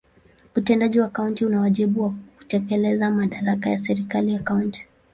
[0.55, 4.87] Utendaji wa kaunti una wajibu wa kutekeleza madaraka ya serikali ya kaunti.